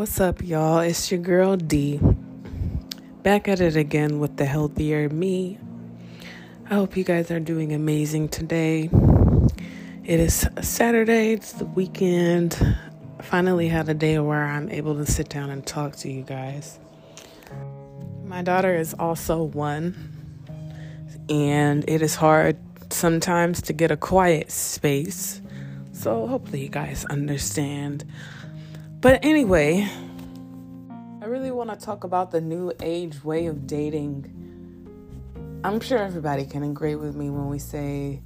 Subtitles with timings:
[0.00, 0.78] What's up, y'all?
[0.78, 2.00] It's your girl D.
[3.22, 5.58] Back at it again with the healthier me.
[6.70, 8.88] I hope you guys are doing amazing today.
[10.02, 12.56] It is Saturday, it's the weekend.
[13.18, 16.22] I finally had a day where I'm able to sit down and talk to you
[16.22, 16.78] guys.
[18.24, 19.94] My daughter is also one,
[21.28, 22.56] and it is hard
[22.90, 25.42] sometimes to get a quiet space.
[25.92, 28.06] So, hopefully, you guys understand.
[29.00, 29.88] But anyway,
[31.22, 34.26] I really want to talk about the new age way of dating.
[35.64, 38.20] I'm sure everybody can agree with me when we say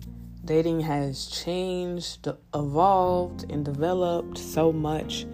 [0.45, 5.27] dating has changed, evolved, and developed so much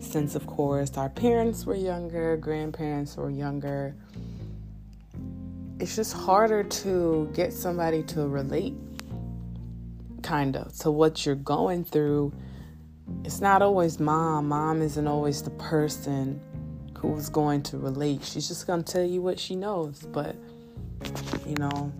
[0.00, 3.94] since, of course, our parents were younger, grandparents were younger.
[5.78, 8.74] It's just harder to get somebody to relate,
[10.22, 12.32] kind of, to what you're going through
[13.24, 14.48] it's not always mom.
[14.48, 16.40] Mom isn't always the person
[16.98, 18.24] who's going to relate.
[18.24, 20.06] She's just going to tell you what she knows.
[20.12, 20.36] But,
[21.46, 21.92] you know,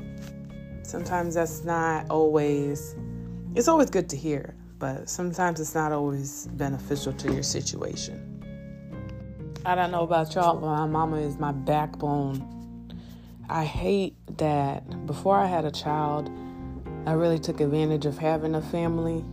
[0.83, 2.97] sometimes that's not always,
[3.55, 8.27] it's always good to hear, but sometimes it's not always beneficial to your situation.
[9.65, 12.47] I don't know about y'all, but my mama is my backbone.
[13.49, 16.31] I hate that before I had a child,
[17.07, 19.25] I really took advantage of having a family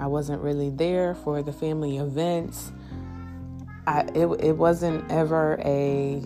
[0.00, 2.72] I wasn't really there for the family events.
[3.86, 6.22] I it, it wasn't ever a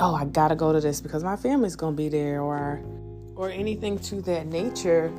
[0.00, 2.82] oh I gotta go to this because my family's gonna be there or
[3.36, 5.12] or anything to that nature.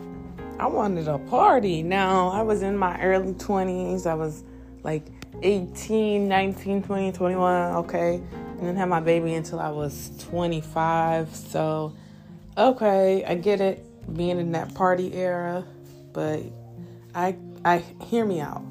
[0.59, 1.81] I wanted a party.
[1.81, 4.06] Now I was in my early 20s.
[4.06, 4.44] I was
[4.84, 5.08] like
[5.42, 7.75] 18, 19, 20, 21.
[7.75, 8.16] Okay.
[8.16, 11.36] And then had my baby until I was 25.
[11.36, 11.94] So,
[12.58, 13.84] okay, I get it
[14.16, 15.66] being in that party era,
[16.14, 16.42] but
[17.14, 17.36] I
[17.66, 18.64] I hear me out.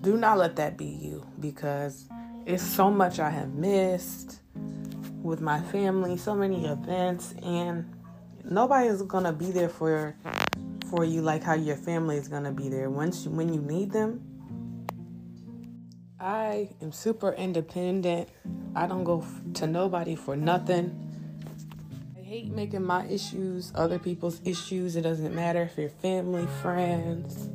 [0.00, 2.08] Do not let that be you because
[2.46, 4.40] it's so much I have missed
[5.22, 7.94] with my family, so many events and
[8.44, 10.16] nobody is going to be there for
[10.88, 13.60] for you like how your family is going to be there once you, when you
[13.60, 14.22] need them.
[16.18, 18.30] I am super independent.
[18.74, 20.98] I don't go to nobody for nothing.
[22.18, 24.96] I hate making my issues other people's issues.
[24.96, 27.50] It doesn't matter if you're family, friends.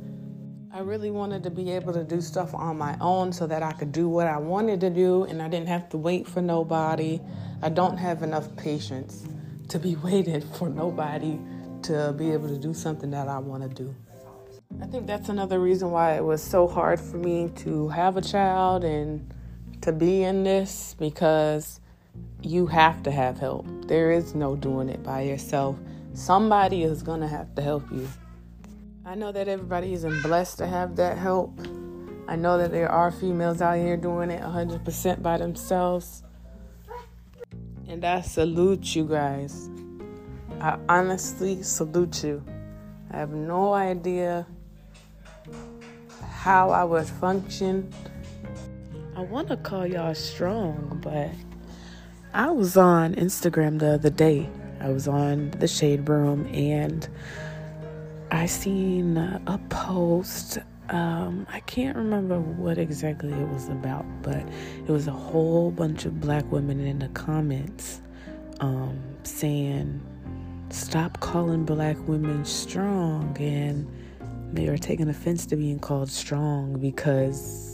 [0.74, 3.70] I really wanted to be able to do stuff on my own so that I
[3.70, 7.20] could do what I wanted to do and I didn't have to wait for nobody.
[7.62, 9.24] I don't have enough patience
[9.68, 11.38] to be waiting for nobody
[11.82, 13.94] to be able to do something that I want to do.
[14.82, 18.20] I think that's another reason why it was so hard for me to have a
[18.20, 19.32] child and
[19.82, 21.78] to be in this because
[22.42, 23.64] you have to have help.
[23.86, 25.78] There is no doing it by yourself.
[26.14, 28.08] Somebody is going to have to help you.
[29.06, 31.60] I know that everybody isn't blessed to have that help.
[32.26, 36.22] I know that there are females out here doing it 100% by themselves.
[37.86, 39.68] And I salute you guys.
[40.58, 42.42] I honestly salute you.
[43.10, 44.46] I have no idea
[46.22, 47.92] how I would function.
[49.14, 51.30] I want to call y'all strong, but
[52.32, 54.48] I was on Instagram the other day.
[54.80, 57.06] I was on the Shade Room and
[58.30, 60.58] I seen a post.
[60.90, 64.46] Um, I can't remember what exactly it was about, but
[64.86, 68.00] it was a whole bunch of black women in the comments
[68.60, 70.00] um, saying,
[70.70, 73.36] Stop calling black women strong.
[73.38, 73.88] And
[74.52, 77.70] they were taking offense to being called strong because.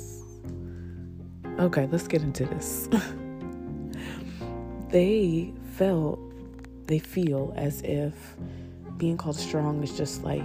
[1.59, 2.89] Okay, let's get into this.
[4.89, 6.19] they felt,
[6.87, 8.37] they feel as if
[9.01, 10.45] being called strong is just like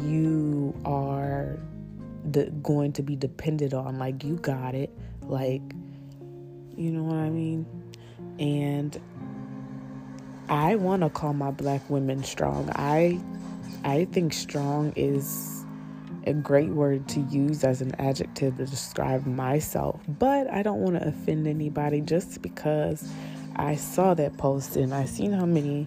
[0.00, 1.58] you are
[2.30, 3.98] the, going to be depended on.
[3.98, 4.96] Like you got it.
[5.22, 5.60] Like,
[6.76, 7.66] you know what I mean?
[8.38, 8.98] And
[10.48, 12.70] I want to call my black women strong.
[12.76, 13.20] I
[13.84, 15.64] I think strong is
[16.26, 20.96] a great word to use as an adjective to describe myself, but I don't want
[20.96, 23.10] to offend anybody just because
[23.56, 25.86] I saw that post and I seen how many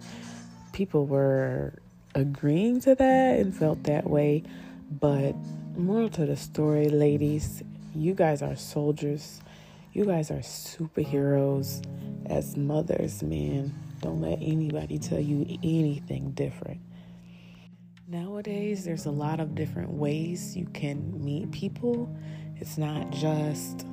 [0.73, 1.75] people were
[2.15, 4.43] agreeing to that and felt that way.
[4.91, 5.35] But
[5.75, 7.63] moral to the story, ladies,
[7.95, 9.41] you guys are soldiers.
[9.93, 11.85] You guys are superheroes
[12.25, 13.73] as mothers, man.
[14.01, 16.81] Don't let anybody tell you anything different.
[18.07, 22.15] Nowadays, there's a lot of different ways you can meet people.
[22.57, 23.85] It's not just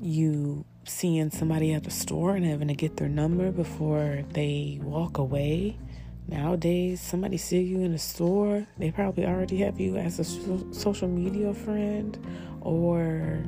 [0.00, 5.18] you seeing somebody at the store and having to get their number before they walk
[5.18, 5.76] away.
[6.28, 10.24] Nowadays, somebody see you in a store, they probably already have you as a
[10.74, 12.18] social media friend
[12.60, 13.44] or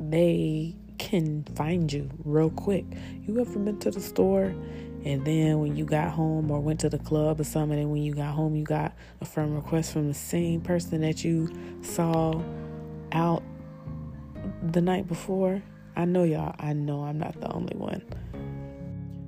[0.00, 2.86] they can find you real quick.
[3.26, 4.54] You ever been to the store
[5.04, 8.02] and then when you got home or went to the club or something, and when
[8.02, 11.50] you got home, you got a friend request from the same person that you
[11.82, 12.40] saw
[13.10, 13.42] out
[14.70, 15.60] the night before?
[15.96, 18.02] I know y'all, I know I'm not the only one.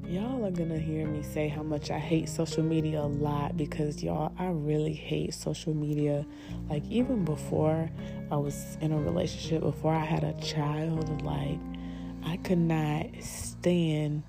[0.07, 4.03] Y'all are gonna hear me say how much I hate social media a lot because
[4.03, 6.27] y'all, I really hate social media.
[6.69, 7.91] Like, even before
[8.31, 11.59] I was in a relationship, before I had a child, like,
[12.23, 14.23] I could not stand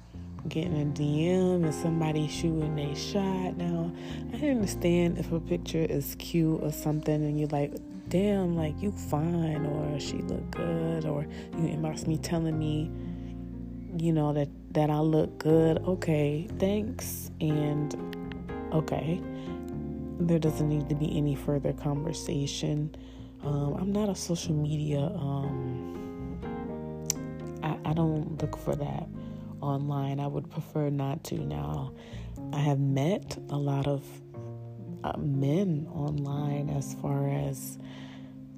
[0.48, 3.57] getting a DM and somebody shooting a shot.
[3.57, 3.92] Now,
[4.33, 7.74] I understand if a picture is cute or something and you're like,
[8.10, 11.24] damn, like you fine or she look good or
[11.57, 12.92] you inbox me telling me,
[13.98, 15.80] you know, that, that I look good.
[15.80, 17.31] Okay, thanks.
[17.42, 17.95] And
[18.74, 19.22] okay,
[20.19, 22.95] there doesn't need to be any further conversation.
[23.44, 26.39] Um, I'm not a social media, um,
[27.63, 29.07] I, I don't look for that
[29.62, 30.19] online.
[30.19, 31.94] I would prefer not to now.
[32.54, 34.04] I have met a lot of
[35.04, 37.78] uh, men online as far as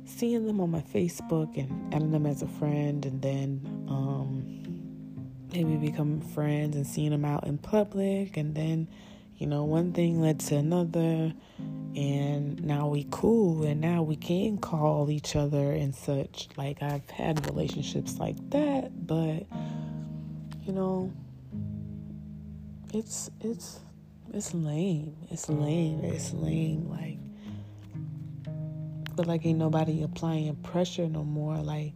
[0.05, 4.66] seeing them on my Facebook and adding them as a friend, and then um,
[5.51, 8.87] maybe become friends and seeing them out in public, and then
[9.37, 11.33] you know one thing led to another,
[11.95, 16.49] and now we cool, and now we can call each other and such.
[16.57, 19.45] Like I've had relationships like that, but
[20.65, 21.13] you know,
[22.93, 23.79] it's it's
[24.33, 25.15] it's lame.
[25.31, 26.03] It's lame.
[26.03, 26.89] It's lame.
[26.89, 27.17] Like,
[29.15, 31.57] but like ain't nobody applying pressure no more.
[31.57, 31.93] Like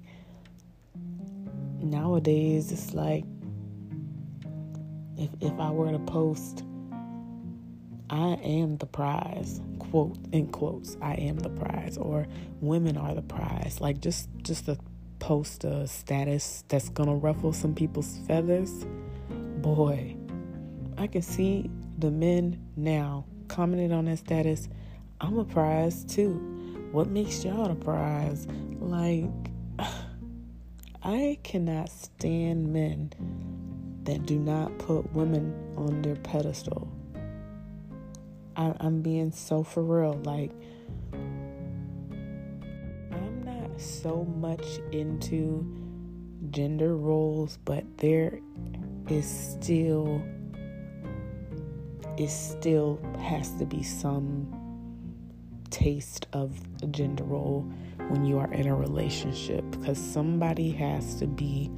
[1.81, 3.25] nowadays, it's like
[5.21, 6.63] if if I were to post,
[8.09, 9.61] I am the prize.
[9.77, 12.27] Quote in quotes, I am the prize, or
[12.59, 13.79] women are the prize.
[13.79, 14.77] Like just just the
[15.19, 18.85] post a status that's gonna ruffle some people's feathers,
[19.61, 20.15] boy,
[20.97, 21.69] I can see
[21.99, 24.67] the men now commenting on that status.
[25.19, 26.33] I'm a prize too.
[26.91, 28.47] What makes y'all a prize?
[28.79, 29.29] Like,
[31.03, 33.13] I cannot stand men
[34.03, 36.91] that do not put women on their pedestal.
[38.55, 40.19] I, am being so for real.
[40.23, 40.51] Like,
[43.11, 45.65] I'm not so much into
[46.49, 48.39] gender roles, but there
[49.09, 50.21] is still
[52.17, 54.47] it still has to be some
[55.69, 57.61] taste of a gender role
[58.09, 61.71] when you are in a relationship because somebody has to be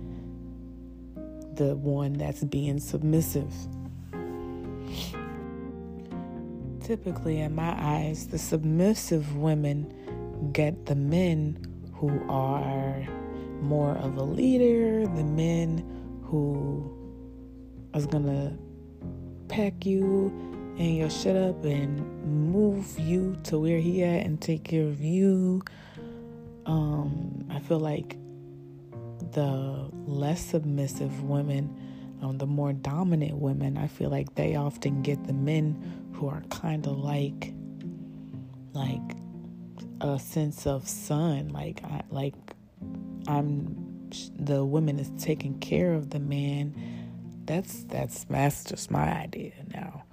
[1.56, 3.52] the one that's being submissive.
[6.82, 11.58] Typically, in my eyes, the submissive women get the men
[11.94, 13.08] who are
[13.62, 15.80] more of a leader, the men
[16.24, 16.92] who
[17.94, 18.58] is gonna
[19.48, 20.28] pack you
[20.78, 25.00] and your shit up and move you to where he at and take care of
[25.00, 25.62] you.
[26.66, 28.18] Um, I feel like
[29.34, 31.76] the less submissive women,
[32.22, 36.42] um, the more dominant women, I feel like they often get the men who are
[36.50, 37.54] kind of like,
[38.74, 39.02] like
[40.02, 42.34] a sense of son like I, like
[43.28, 46.76] I'm the woman is taking care of the man.
[47.46, 50.04] That's that's that's just my idea now.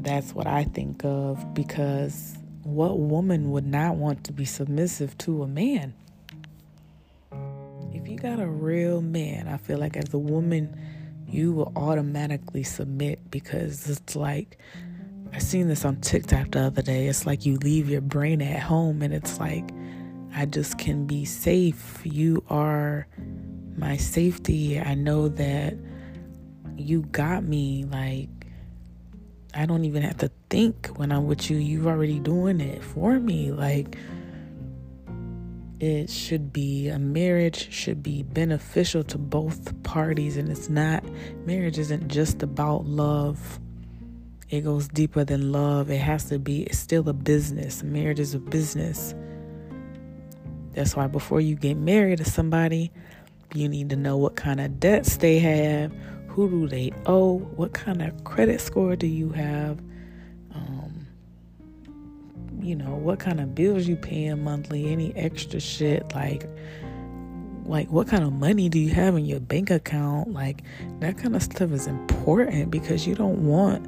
[0.00, 5.42] That's what I think of because what woman would not want to be submissive to
[5.42, 5.94] a man
[8.22, 10.76] got a real man I feel like as a woman
[11.26, 14.58] you will automatically submit because it's like
[15.32, 17.06] I seen this on TikTok the other day.
[17.06, 19.70] It's like you leave your brain at home and it's like
[20.34, 22.00] I just can be safe.
[22.04, 23.06] You are
[23.76, 24.80] my safety.
[24.80, 25.74] I know that
[26.76, 28.28] you got me like
[29.54, 31.58] I don't even have to think when I'm with you.
[31.58, 33.52] You're already doing it for me.
[33.52, 33.96] Like
[35.80, 41.02] it should be a marriage should be beneficial to both parties and it's not
[41.46, 43.58] marriage isn't just about love
[44.50, 45.90] it goes deeper than love.
[45.90, 47.84] It has to be, it's still a business.
[47.84, 49.14] Marriage is a business.
[50.72, 52.90] That's why before you get married to somebody,
[53.54, 55.92] you need to know what kind of debts they have,
[56.26, 59.80] who do they owe, what kind of credit score do you have,
[62.82, 66.48] know, what kind of bills you paying monthly, any extra shit like
[67.64, 70.32] like what kind of money do you have in your bank account?
[70.32, 70.62] Like
[70.98, 73.86] that kind of stuff is important because you don't want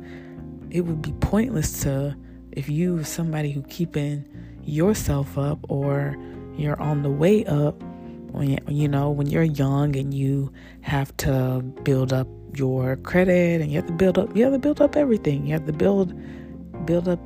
[0.70, 2.16] it would be pointless to
[2.52, 4.24] if you somebody who keeping
[4.64, 6.16] yourself up or
[6.56, 7.80] you're on the way up
[8.30, 13.70] when you know when you're young and you have to build up your credit and
[13.70, 15.46] you have to build up you have to build up everything.
[15.46, 16.14] You have to build
[16.86, 17.20] build up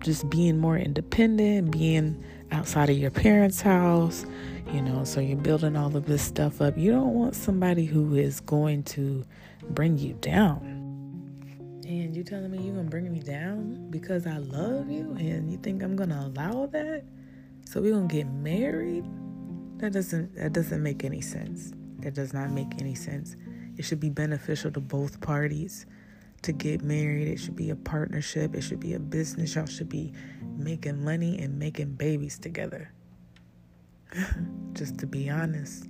[0.00, 4.24] just being more independent being outside of your parents house
[4.72, 6.76] you know so you're building all of this stuff up.
[6.76, 9.24] You don't want somebody who is going to
[9.70, 10.60] bring you down.
[11.86, 15.56] And you're telling me you're gonna bring me down because i love you and you
[15.56, 17.04] think i'm gonna allow that?
[17.64, 19.04] So we're gonna get married?
[19.78, 21.72] That doesn't that doesn't make any sense.
[22.00, 23.36] That does not make any sense.
[23.78, 25.86] It should be beneficial to both parties
[26.42, 27.28] to get married.
[27.28, 28.54] It should be a partnership.
[28.54, 29.54] It should be a business.
[29.54, 30.12] Y'all should be
[30.56, 32.92] making money and making babies together.
[34.72, 35.88] Just to be honest.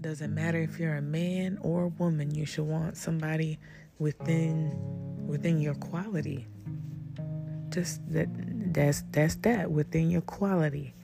[0.00, 3.58] Doesn't matter if you're a man or a woman, you should want somebody
[3.98, 4.72] within
[5.26, 6.46] within your quality.
[7.70, 8.28] Just that
[8.72, 10.94] that's that's that within your quality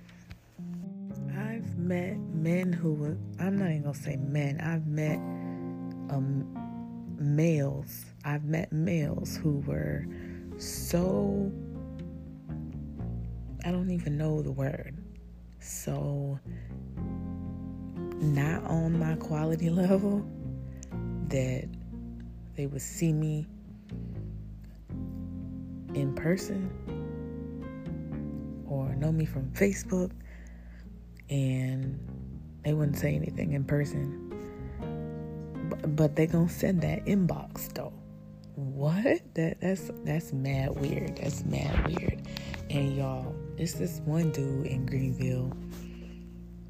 [1.55, 5.17] I've met men who were, I'm not even gonna say men, I've met
[6.13, 6.47] um,
[7.19, 8.05] males.
[8.25, 10.07] I've met males who were
[10.57, 11.53] so,
[13.65, 14.97] I don't even know the word,
[15.61, 16.39] so
[18.21, 20.25] not on my quality level
[21.29, 21.69] that
[22.57, 23.47] they would see me
[25.95, 26.71] in person
[28.67, 30.11] or know me from Facebook
[31.31, 31.99] and
[32.65, 34.24] they wouldn't say anything in person.
[35.87, 37.93] But, they gonna send that inbox though.
[38.55, 39.21] What?
[39.35, 41.17] That that's that's mad weird.
[41.17, 42.23] That's mad weird.
[42.71, 45.53] And y'all, it's this one dude in Greenville.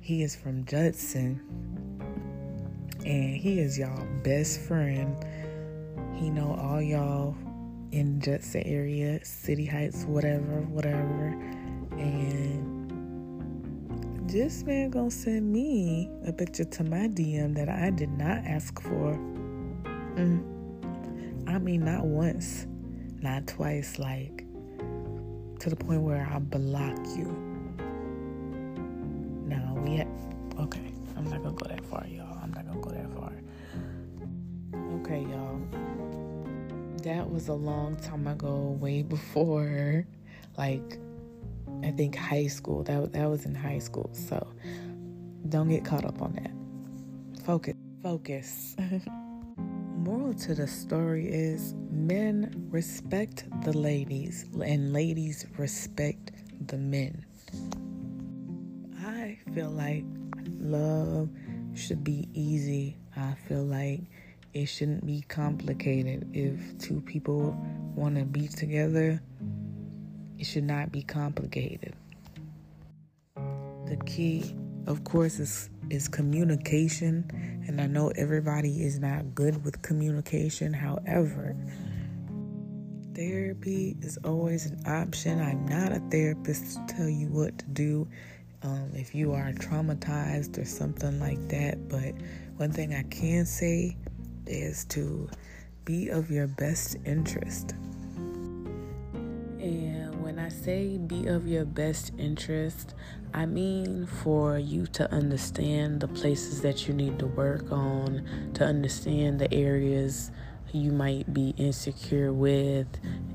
[0.00, 1.40] He is from Judson.
[3.04, 5.16] And he is y'all best friend.
[6.14, 7.36] He know all y'all
[7.92, 11.26] in Judson area, City Heights, whatever, whatever.
[11.92, 12.73] And
[14.26, 18.80] this man gonna send me a picture to my DM that I did not ask
[18.80, 19.14] for.
[20.16, 20.42] Mm.
[21.46, 22.66] I mean, not once,
[23.20, 24.44] not twice, like
[25.60, 27.26] to the point where I block you.
[29.46, 30.00] Now we
[30.62, 32.38] okay, I'm not gonna go that far, y'all.
[32.42, 33.32] I'm not gonna go that far.
[35.00, 35.60] Okay, y'all.
[37.02, 40.06] That was a long time ago, way before
[40.56, 40.98] like
[41.84, 42.82] I think high school.
[42.82, 44.10] That that was in high school.
[44.12, 44.46] So
[45.48, 47.44] don't get caught up on that.
[47.44, 47.74] Focus.
[48.02, 48.76] Focus.
[49.56, 56.32] Moral to the story is men respect the ladies and ladies respect
[56.66, 57.24] the men.
[59.00, 60.04] I feel like
[60.58, 61.28] love
[61.74, 62.96] should be easy.
[63.16, 64.00] I feel like
[64.52, 66.30] it shouldn't be complicated.
[66.32, 67.56] If two people
[67.94, 69.20] want to be together,
[70.44, 71.94] it should not be complicated.
[73.34, 74.54] The key,
[74.86, 77.24] of course, is is communication,
[77.66, 80.74] and I know everybody is not good with communication.
[80.74, 81.56] However,
[83.14, 85.40] therapy is always an option.
[85.40, 88.06] I'm not a therapist to tell you what to do
[88.62, 91.88] um, if you are traumatized or something like that.
[91.88, 92.12] But
[92.58, 93.96] one thing I can say
[94.46, 95.26] is to
[95.86, 97.74] be of your best interest.
[99.58, 102.94] And when I say be of your best interest,
[103.32, 108.64] I mean for you to understand the places that you need to work on, to
[108.64, 110.32] understand the areas
[110.72, 112.88] you might be insecure with,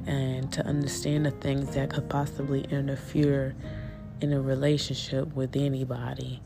[0.07, 3.55] and to understand the things that could possibly interfere
[4.19, 6.41] in a relationship with anybody.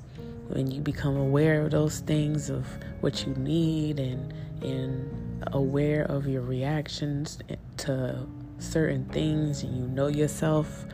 [0.50, 2.68] When you become aware of those things, of
[3.02, 4.32] what you need, and
[4.62, 7.40] and aware of your reactions
[7.78, 8.28] to
[8.64, 10.86] certain things and you know yourself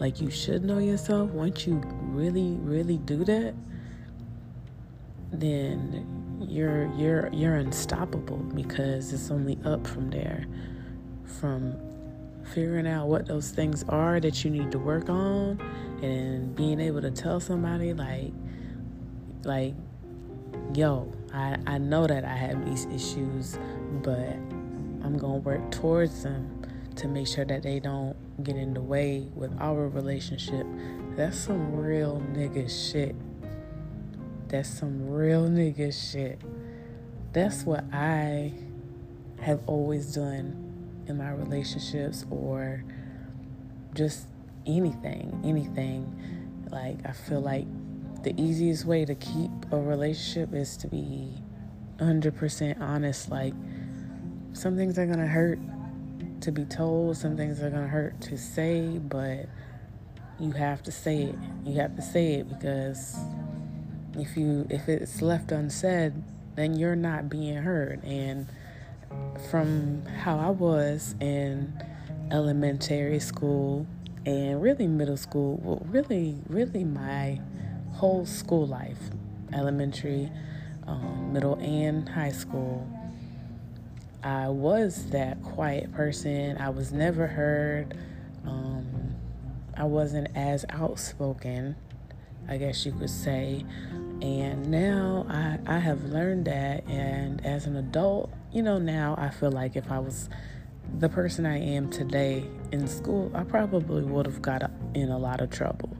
[0.00, 3.54] like you should know yourself, once you really, really do that,
[5.32, 10.46] then you're you're you're unstoppable because it's only up from there.
[11.40, 11.76] From
[12.54, 15.60] figuring out what those things are that you need to work on
[16.02, 18.32] and being able to tell somebody like
[19.44, 19.74] like
[20.74, 23.58] yo I, I know that I have these issues
[24.02, 24.32] but
[25.04, 26.62] I'm gonna work towards them
[26.98, 30.66] to make sure that they don't get in the way with our relationship.
[31.16, 33.14] That's some real nigga shit.
[34.48, 36.40] That's some real nigga shit.
[37.32, 38.52] That's what I
[39.40, 42.82] have always done in my relationships or
[43.94, 44.26] just
[44.66, 46.66] anything, anything.
[46.70, 47.66] Like, I feel like
[48.24, 51.32] the easiest way to keep a relationship is to be
[51.98, 53.30] 100% honest.
[53.30, 53.54] Like,
[54.52, 55.60] some things are gonna hurt
[56.48, 59.46] to be told, some things are going to hurt to say, but
[60.40, 61.34] you have to say it.
[61.66, 63.16] You have to say it because
[64.14, 66.14] if you if it's left unsaid,
[66.56, 68.02] then you're not being heard.
[68.02, 68.46] And
[69.50, 71.70] from how I was in
[72.30, 73.86] elementary school
[74.24, 77.40] and really middle school, well, really, really my
[77.92, 79.10] whole school life,
[79.52, 80.30] elementary,
[80.86, 82.88] um, middle, and high school,
[84.22, 86.58] I was that quiet person.
[86.58, 87.96] I was never heard.
[88.44, 89.14] Um,
[89.76, 91.76] I wasn't as outspoken,
[92.48, 93.64] I guess you could say.
[94.20, 96.86] And now I, I have learned that.
[96.88, 100.28] And as an adult, you know, now I feel like if I was
[100.98, 105.40] the person I am today in school, I probably would have got in a lot
[105.40, 105.96] of trouble.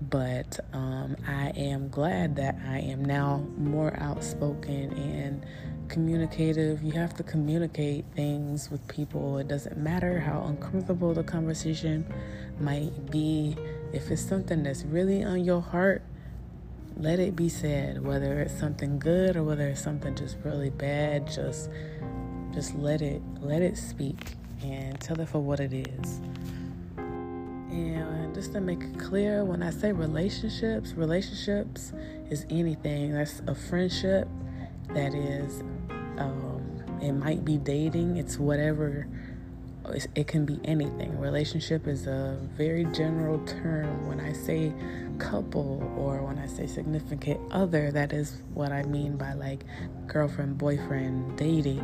[0.00, 5.44] But um, I am glad that I am now more outspoken and
[5.88, 6.82] communicative.
[6.82, 9.38] You have to communicate things with people.
[9.38, 12.04] It doesn't matter how uncomfortable the conversation
[12.60, 13.56] might be.
[13.92, 16.02] If it's something that's really on your heart,
[16.96, 18.04] let it be said.
[18.04, 21.70] Whether it's something good or whether it's something just really bad, just
[22.52, 26.20] just let it let it speak and tell it for what it is.
[27.70, 31.92] And just to make it clear, when I say relationships, relationships
[32.30, 33.12] is anything.
[33.12, 34.26] That's a friendship,
[34.94, 35.62] that is,
[36.18, 39.06] um, it might be dating, it's whatever,
[39.90, 41.18] it's, it can be anything.
[41.18, 44.06] Relationship is a very general term.
[44.06, 44.72] When I say
[45.18, 49.64] couple or when I say significant other, that is what I mean by like
[50.06, 51.80] girlfriend, boyfriend, dating.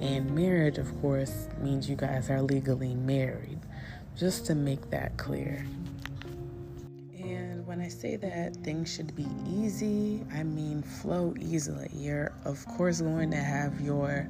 [0.00, 3.60] And marriage, of course, means you guys are legally married
[4.16, 5.64] just to make that clear.
[7.72, 11.88] When I say that things should be easy, I mean flow easily.
[11.94, 14.28] You're, of course, going to have your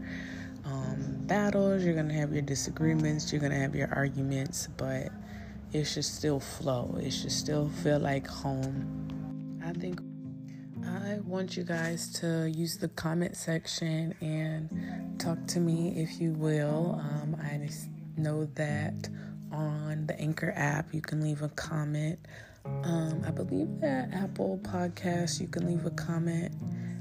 [0.65, 5.09] um, battles, you're going to have your disagreements, you're going to have your arguments, but
[5.73, 6.97] it should still flow.
[7.03, 9.59] It should still feel like home.
[9.67, 10.01] I think
[10.87, 16.31] I want you guys to use the comment section and talk to me if you
[16.31, 17.03] will.
[17.03, 17.69] Um, I
[18.17, 19.09] know that
[19.51, 20.95] on the Anchor app.
[20.95, 22.21] You can leave a comment.
[22.65, 26.55] Um, I believe that Apple Podcasts, you can leave a comment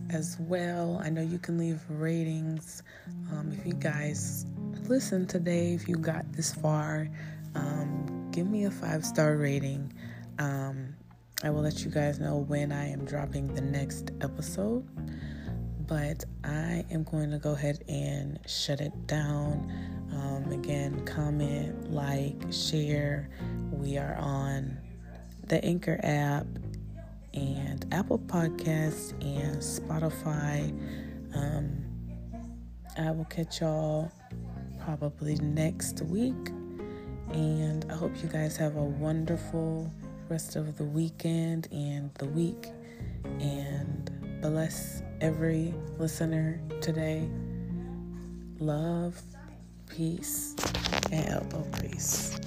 [0.09, 0.99] as well.
[1.03, 2.83] I know you can leave ratings.
[3.31, 4.45] Um, if you guys
[4.87, 7.09] listen today, if you got this far,
[7.55, 9.93] um, give me a five star rating.
[10.39, 10.95] Um,
[11.43, 14.87] I will let you guys know when I am dropping the next episode.
[15.87, 19.71] But I am going to go ahead and shut it down.
[20.13, 23.29] Um, again, comment, like, share.
[23.71, 24.77] We are on
[25.51, 26.45] the Anchor app
[27.33, 30.71] and Apple Podcasts and Spotify.
[31.35, 31.83] Um,
[32.97, 34.09] I will catch y'all
[34.79, 36.47] probably next week.
[37.33, 39.91] And I hope you guys have a wonderful
[40.29, 42.69] rest of the weekend and the week.
[43.41, 47.29] And bless every listener today.
[48.59, 49.21] Love
[49.89, 50.55] peace,
[51.11, 52.40] and elbow grease.